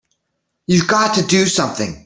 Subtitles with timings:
[0.67, 1.99] You've got to do something!